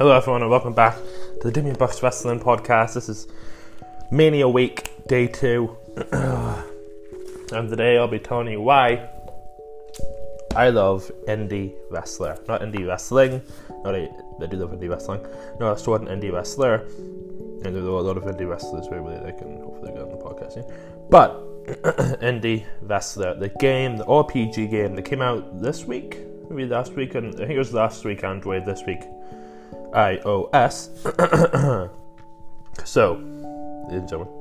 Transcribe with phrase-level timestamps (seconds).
[0.00, 2.94] Hello, everyone, and welcome back to the Damien Bucks Wrestling Podcast.
[2.94, 3.28] This is
[4.10, 5.76] Mania Week, Day 2.
[7.52, 9.10] and today I'll be telling you why
[10.56, 12.38] I love indie wrestler.
[12.48, 13.42] Not indie wrestling,
[13.84, 14.08] not I
[14.48, 15.20] do love indie wrestling.
[15.60, 18.94] No, I started an indie wrestler, and there are a lot of indie wrestlers who
[19.02, 20.64] really they can hopefully get on the podcast soon.
[21.10, 21.66] But
[22.22, 26.16] indie wrestler, the game, the RPG game that came out this week,
[26.48, 29.02] maybe last week, and I think it was last week Android, this week
[29.92, 30.90] iOS.
[32.84, 33.12] so,
[33.88, 34.34] ladies and gentlemen,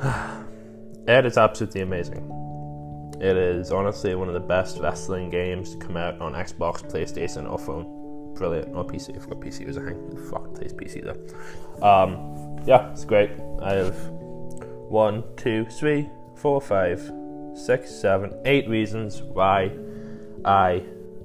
[1.08, 2.30] it is absolutely amazing.
[3.20, 7.50] It is honestly one of the best wrestling games to come out on Xbox, PlayStation,
[7.50, 8.34] or phone.
[8.34, 8.74] Brilliant.
[8.74, 9.16] Or PC.
[9.16, 10.16] I've got PC as a hang.
[10.28, 11.86] Fuck, plays PC though.
[11.86, 13.30] Um, yeah, it's great.
[13.62, 13.96] I have
[14.88, 17.00] one, two, three, four, five,
[17.54, 19.70] six, seven, eight reasons why
[20.44, 20.82] I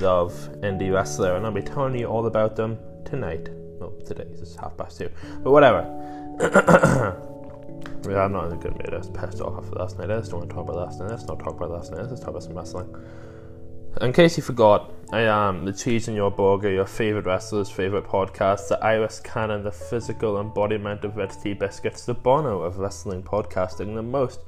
[0.00, 3.48] love indie wrestler, and I'll be telling you all about them tonight.
[3.78, 5.10] Well, today it's half past two,
[5.42, 5.80] but whatever.
[8.08, 8.94] yeah, I'm not in a good mood.
[8.94, 10.10] I was pissed off after last night.
[10.10, 11.10] I just don't want to talk about last night.
[11.10, 12.02] Let's not talk about last night.
[12.02, 12.94] Let's talk about some wrestling.
[14.00, 18.06] In case you forgot, I am the cheese in your burger, your favourite wrestler's favourite
[18.06, 23.22] podcast, the Iris Cannon, the physical embodiment of Red Tea Biscuits, the Bono of wrestling
[23.22, 24.40] podcasting, the most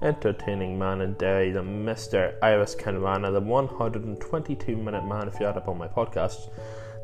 [0.00, 2.34] entertaining man in Derry, the Mr.
[2.42, 6.48] Iris Kenrana, the 122 minute man, if you add up all my podcasts,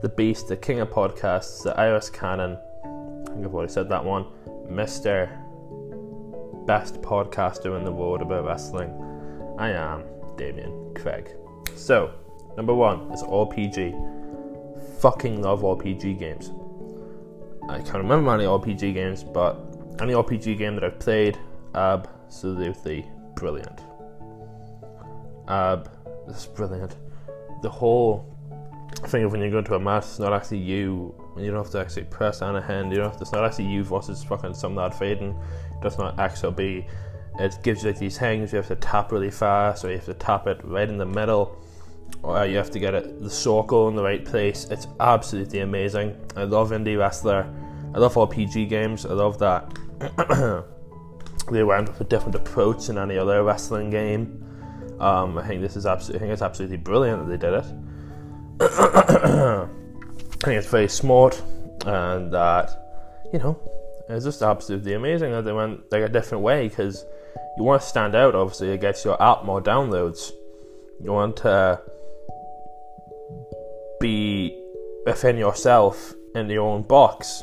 [0.02, 2.58] the Beast, the King of Podcasts, the Iris Cannon.
[2.84, 4.26] I think I've already said that one.
[4.68, 5.28] Mr.
[6.66, 8.90] Best podcaster in the world about wrestling.
[9.58, 10.04] I am
[10.36, 11.30] Damien Craig.
[11.74, 12.12] So,
[12.56, 15.00] number one is RPG.
[15.00, 16.52] Fucking love RPG games.
[17.68, 19.58] I can't remember any RPG games, but
[20.00, 21.38] any RPG game that I've played,
[22.24, 23.80] absolutely brilliant.
[26.26, 26.96] This is brilliant.
[27.62, 28.26] The whole
[29.06, 31.14] thing of when you go into a match, it's not actually you.
[31.36, 32.92] You don't have to actually press on a hand.
[32.92, 35.38] You don't have to, it's not actually you versus fucking some lad fading.
[35.82, 36.86] Does not actually be.
[37.38, 38.52] It gives you like these things.
[38.52, 41.06] You have to tap really fast, or you have to tap it right in the
[41.06, 41.60] middle,
[42.22, 44.66] or you have to get it the circle in the right place.
[44.70, 46.16] It's absolutely amazing.
[46.36, 47.52] I love indie wrestler.
[47.94, 49.04] I love RPG games.
[49.04, 50.64] I love that.
[51.50, 54.44] they went with a different approach than any other wrestling game.
[55.00, 57.64] Um, I think this is absolutely, I think it's absolutely brilliant that they did it.
[58.60, 61.42] I think it's very smart,
[61.86, 62.70] and that
[63.32, 63.58] you know,
[64.08, 67.04] it's just absolutely amazing that they went like a different way because
[67.56, 68.34] you want to stand out.
[68.34, 70.30] Obviously, it gets your app more downloads.
[71.02, 71.80] You want to
[74.00, 74.56] be
[75.04, 77.42] within yourself in your own box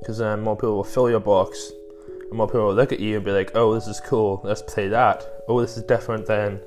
[0.00, 1.70] because then more people will fill your box
[2.32, 4.62] and more people will look at you and be like, oh, this is cool, let's
[4.62, 5.22] play that.
[5.48, 6.62] Oh, this is different than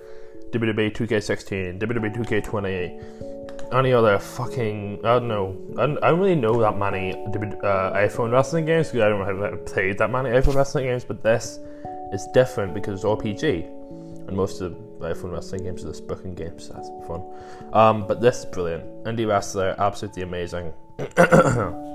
[0.52, 6.36] WWE 2K16, WWE 2K20, any other fucking, I don't know, I don't, I don't really
[6.36, 10.54] know that many uh, iPhone wrestling games because I don't have played that many iPhone
[10.54, 11.58] wrestling games, but this
[12.14, 13.66] is different because it's RPG.
[14.28, 17.24] And most of the iPhone wrestling games are just booking games, so that's fun.
[17.74, 18.86] Um, but this is brilliant.
[19.06, 20.74] Indie Wrestler, absolutely amazing.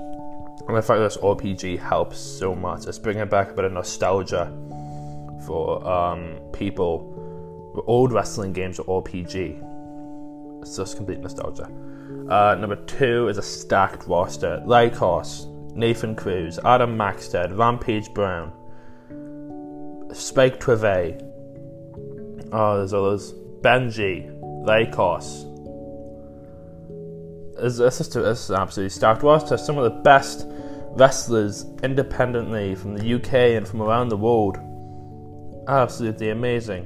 [0.67, 2.85] And the fact that this RPG helps so much.
[2.87, 4.51] It's bringing back a bit of nostalgia
[5.45, 7.07] for um, people.
[7.87, 10.61] Old wrestling games are RPG.
[10.61, 11.69] It's just complete nostalgia.
[12.29, 14.61] Uh, number two is a stacked roster.
[14.65, 18.53] Lykos, Nathan Cruz, Adam Maxted, Rampage Brown,
[20.13, 21.21] Spike Trivet.
[22.51, 23.33] Oh, there's others.
[23.61, 24.29] Benji,
[24.65, 25.50] Lykos,
[27.61, 29.57] it's just a, it's an absolutely stacked roster.
[29.57, 30.47] Some of the best
[30.91, 34.57] wrestlers independently from the UK and from around the world.
[35.67, 36.85] Absolutely amazing.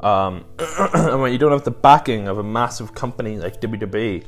[0.00, 0.44] Um,
[0.94, 4.26] and when you don't have the backing of a massive company like WWE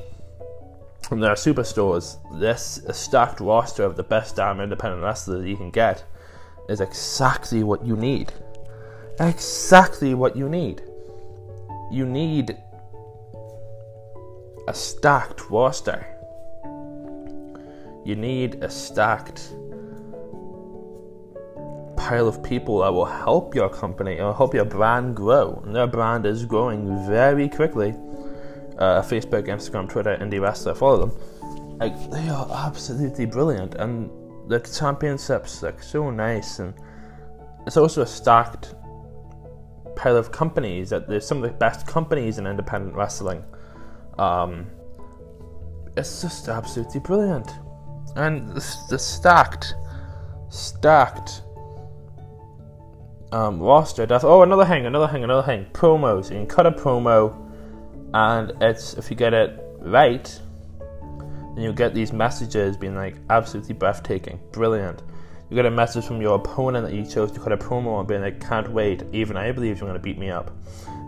[1.02, 6.04] from their superstores, this stacked roster of the best damn independent wrestlers you can get
[6.68, 8.32] is exactly what you need.
[9.18, 10.82] Exactly what you need.
[11.90, 12.56] You need
[14.70, 16.06] a stacked roster.
[18.04, 19.52] You need a stacked
[21.96, 25.60] pile of people that will help your company or help your brand grow.
[25.66, 27.96] And their brand is growing very quickly.
[28.78, 31.78] Uh, Facebook, Instagram, Twitter, Indie Wrestler, follow them.
[31.80, 34.08] Like they are absolutely brilliant, and
[34.48, 36.74] the championships like so nice, and
[37.66, 38.74] it's also a stacked
[39.96, 43.42] pile of companies that there's some of the best companies in independent wrestling.
[44.20, 44.66] Um,
[45.96, 47.50] it's just absolutely brilliant
[48.16, 49.74] and the, stacked,
[50.48, 51.42] stacked
[53.32, 54.06] um, roster.
[54.06, 55.66] That's oh another hang, another hang, another thing.
[55.72, 56.24] Promos.
[56.30, 57.34] You can cut a promo,
[58.14, 60.40] and it's if you get it right,
[61.54, 65.02] then you'll get these messages being like absolutely breathtaking, brilliant.
[65.48, 68.06] You get a message from your opponent that you chose to cut a promo on
[68.06, 70.52] being like, can't wait, even I believe you're going to beat me up.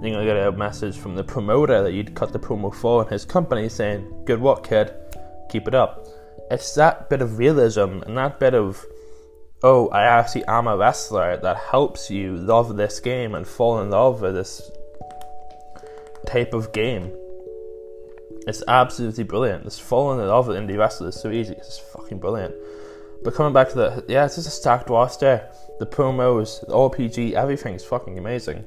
[0.02, 3.08] Going to get a message from the promoter that you'd cut the promo for in
[3.08, 4.92] his company saying, good work, kid,
[5.48, 6.04] keep it up.
[6.50, 8.84] It's that bit of realism and that bit of,
[9.62, 13.90] oh, I actually am a wrestler that helps you love this game and fall in
[13.90, 14.72] love with this
[16.26, 17.16] type of game.
[18.48, 19.62] It's absolutely brilliant.
[19.62, 21.54] This falling in love with indie wrestlers is so easy.
[21.54, 22.56] It's fucking brilliant.
[23.22, 25.48] But coming back to the yeah, it's just a stacked roster.
[25.78, 28.64] The promos, the RPG, everything's fucking amazing.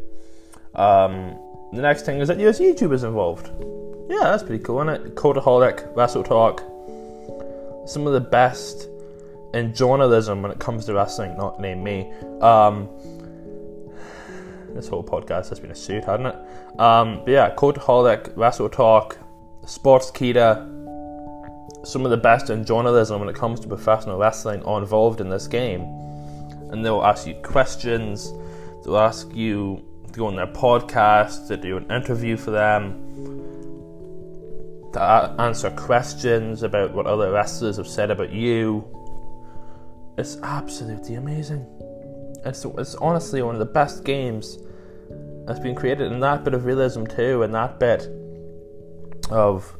[0.75, 1.37] Um,
[1.73, 3.49] the next thing is that US YouTube is involved.
[4.09, 5.15] Yeah, that's pretty cool, isn't it?
[5.15, 6.61] Cultaholic, Wrestle Talk.
[7.87, 8.87] Some of the best
[9.53, 12.11] in journalism when it comes to wrestling, not name me.
[12.41, 12.89] Um,
[14.73, 16.79] this whole podcast has been a suit, hasn't it?
[16.79, 19.17] Um, but yeah, Cultaholic, Wrestle Talk,
[19.63, 20.73] Sportskeeda,
[21.85, 25.29] some of the best in journalism when it comes to professional wrestling are involved in
[25.29, 25.81] this game.
[26.71, 28.31] And they'll ask you questions,
[28.83, 29.83] they'll ask you
[30.15, 33.01] to go on their podcast, to do an interview for them,
[34.93, 35.01] to
[35.39, 38.83] answer questions about what other wrestlers have said about you.
[40.17, 41.67] It's absolutely amazing.
[42.45, 44.57] It's, it's honestly one of the best games
[45.45, 48.07] that's been created, and that bit of realism too, and that bit
[49.29, 49.75] of,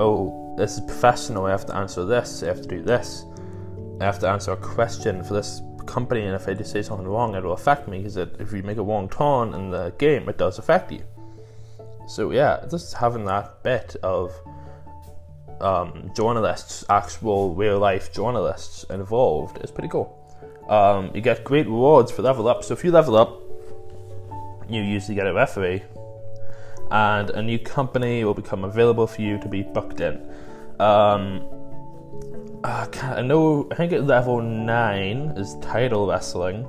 [0.00, 1.46] oh, this is professional.
[1.46, 2.42] I have to answer this.
[2.42, 3.24] I have to do this.
[4.00, 7.34] I have to answer a question for this company, and if I say something wrong,
[7.34, 7.98] it will affect me.
[7.98, 11.02] Because if you make a wrong turn in the game, it does affect you.
[12.06, 14.32] So yeah, just having that bit of
[15.60, 20.14] um, journalists, actual real life journalists involved is pretty cool.
[20.68, 22.62] Um, you get great rewards for level up.
[22.62, 23.42] So if you level up,
[24.68, 25.82] you usually get a referee,
[26.90, 30.14] and a new company will become available for you to be booked in.
[30.78, 31.48] Um,
[32.64, 36.66] I know, I think at level 9 is title wrestling,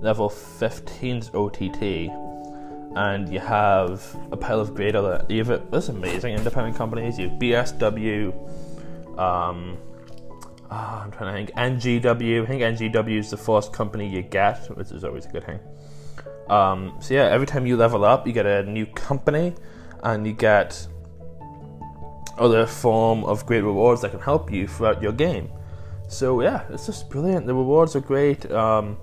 [0.00, 2.10] level 15 is OTT,
[2.96, 5.24] and you have a pile of great other.
[5.28, 7.18] You have this amazing independent companies.
[7.18, 8.32] You have BSW,
[9.18, 9.78] um,
[10.70, 12.42] oh, I'm trying to think, NGW.
[12.42, 15.60] I think NGW is the first company you get, which is always a good thing.
[16.48, 19.54] Um, so yeah, every time you level up, you get a new company,
[20.02, 20.86] and you get
[22.38, 25.50] other form of great rewards that can help you throughout your game.
[26.08, 27.46] So yeah, it's just brilliant.
[27.46, 28.96] The rewards are great, um,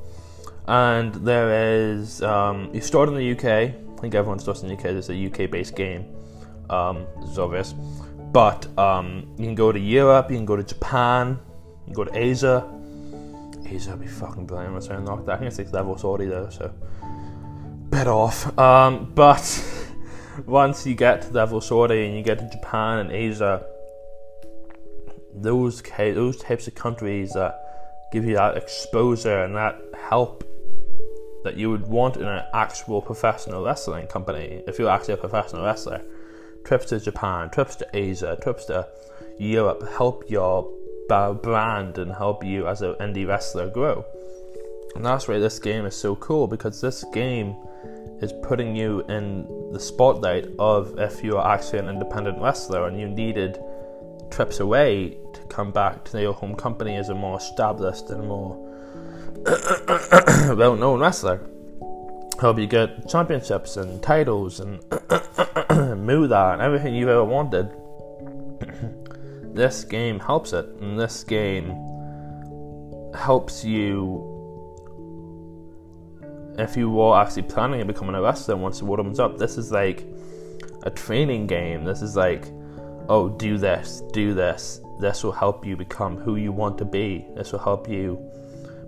[0.67, 3.45] and there is um, you start in the UK.
[3.45, 4.83] I think everyone starts in the UK.
[4.83, 6.05] There's a UK-based game.
[6.69, 7.73] Um, is obvious,
[8.31, 10.31] but um, you can go to Europe.
[10.31, 11.39] You can go to Japan.
[11.85, 12.69] You can go to Asia.
[13.65, 14.75] Asia would be fucking brilliant.
[14.75, 15.35] I'm trying to that.
[15.35, 16.73] I think it's like level 40 though, so
[17.89, 18.57] bit off.
[18.57, 19.41] Um, but
[20.45, 23.65] once you get to the level 40 and you get to Japan and Asia,
[25.33, 27.57] those those types of countries that
[28.11, 30.43] give you that exposure and that help
[31.43, 35.63] that you would want in an actual professional wrestling company if you're actually a professional
[35.63, 36.01] wrestler.
[36.65, 38.87] Trips to Japan, trips to Asia, trips to
[39.39, 40.69] Europe help your
[41.07, 44.05] brand and help you as an indie wrestler grow.
[44.95, 47.55] And that's why this game is so cool because this game
[48.21, 52.99] is putting you in the spotlight of if you are actually an independent wrestler and
[52.99, 53.59] you needed
[54.29, 58.55] trips away to come back to your home company as a more established and more
[60.55, 61.41] well known wrestler.
[62.39, 64.79] Help you get championships and titles and
[66.05, 67.71] Muda and everything you've ever wanted.
[69.55, 71.75] this game helps it, and this game
[73.13, 74.30] helps you
[76.57, 79.71] if you were actually planning on becoming a wrestler once the warms up, this is
[79.71, 80.05] like
[80.83, 81.83] a training game.
[81.83, 82.47] This is like,
[83.09, 84.81] oh, do this, do this.
[84.99, 87.25] This will help you become who you want to be.
[87.35, 88.19] This will help you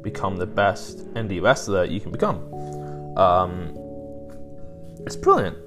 [0.01, 2.53] become the best indie wrestler you can become.
[3.17, 3.73] Um,
[5.05, 5.57] it's brilliant.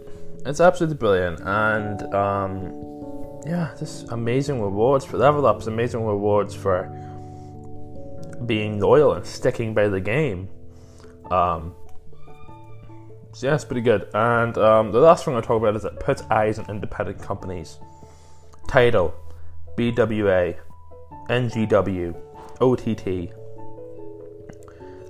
[0.44, 6.86] It's absolutely brilliant, and um, yeah, this amazing rewards for level ups, amazing rewards for
[8.46, 10.48] being loyal and sticking by the game.
[11.32, 11.74] Um,
[13.36, 14.08] so yeah, it's pretty good.
[14.14, 17.78] And um, the last thing I'll talk about is it puts eyes on independent companies.
[18.66, 19.14] Title,
[19.76, 20.56] BWA,
[21.28, 22.16] NGW,
[22.62, 23.34] OTT,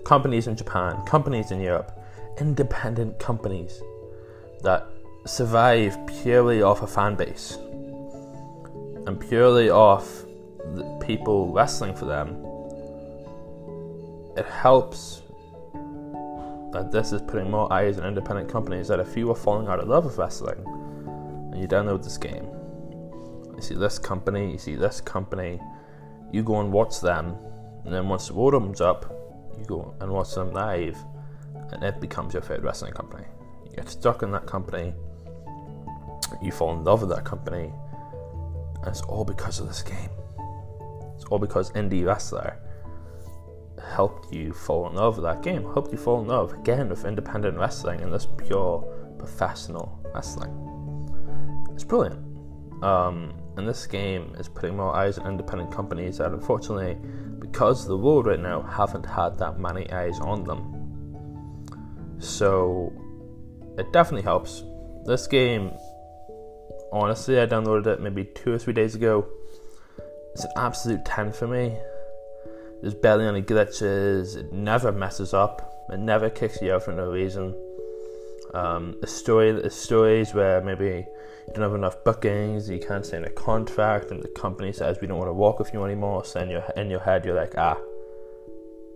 [0.04, 1.97] companies in Japan, companies in Europe,
[2.40, 3.80] independent companies
[4.64, 4.88] that
[5.25, 7.59] survive purely off a fan base
[9.06, 10.25] and purely off
[11.00, 12.45] people wrestling for them.
[14.37, 15.23] It helps
[16.76, 19.80] that this is putting more eyes on independent companies that if you are falling out
[19.80, 20.62] of love with wrestling
[21.50, 22.47] and you download this game,
[23.56, 25.59] You see this company, you see this company,
[26.30, 27.35] you go and watch them,
[27.85, 29.11] and then once the world up,
[29.59, 30.99] you go and watch them live,
[31.73, 33.25] and it becomes your favorite wrestling company.
[33.64, 34.92] You get stuck in that company,
[36.42, 37.73] you fall in love with that company,
[38.76, 40.11] and it's all because of this game.
[41.14, 42.59] It's all because Indie Wrestler
[43.83, 47.04] helped you fall in love with that game, helped you fall in love again with
[47.04, 48.80] independent wrestling and this pure
[49.18, 50.52] professional wrestling.
[51.73, 52.21] It's brilliant.
[52.83, 56.99] Um, and this game is putting more eyes on independent companies that unfortunately,
[57.38, 60.76] because of the world right now, haven't had that many eyes on them.
[62.18, 62.92] So
[63.78, 64.62] it definitely helps.
[65.04, 65.71] This game,
[66.92, 69.26] honestly, I downloaded it maybe two or three days ago.
[70.33, 71.76] It's an absolute 10 for me.
[72.87, 77.11] There's barely any glitches, it never messes up, it never kicks you out for no
[77.11, 77.52] reason.
[78.55, 81.05] Um, story, stories where maybe
[81.49, 85.09] you don't have enough bookings, you can't sign a contract, and the company says we
[85.09, 86.25] don't want to work with you anymore.
[86.25, 87.76] So in your in your head, you're like, ah,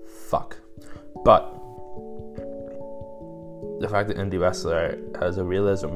[0.07, 0.57] fuck.
[1.25, 1.53] But
[3.81, 5.89] the fact that Indie Wrestler has a realism,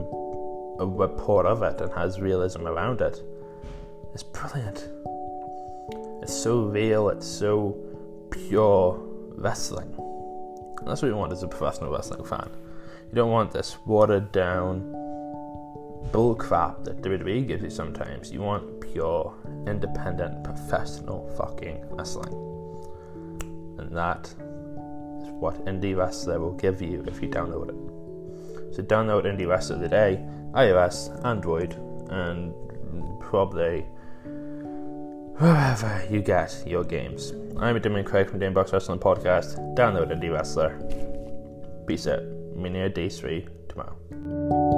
[0.81, 3.23] a report of it, and has realism around it,
[4.15, 4.89] is brilliant.
[6.23, 7.09] It's so real.
[7.11, 7.77] It's so
[8.31, 8.99] pure
[9.37, 9.95] wrestling.
[10.79, 12.51] And that's what you want as a professional wrestling fan.
[13.09, 14.91] You don't want this watered down
[16.13, 18.33] bull crap that WWE gives you sometimes.
[18.33, 19.35] You want pure,
[19.67, 22.33] independent, professional fucking wrestling.
[23.79, 24.27] And that
[25.23, 28.75] is what Indie Wrestler will give you if you download it.
[28.75, 31.75] So download Indie Wrestler today, iOS, Android,
[32.11, 32.55] and
[33.21, 33.87] probably
[35.39, 37.33] wherever you get your games.
[37.59, 39.57] I'm Damien Craig from Box Wrestling Podcast.
[39.77, 40.79] Download Indie Wrestler.
[41.87, 42.23] Peace out.
[42.55, 44.74] Mini D3 tomorrow.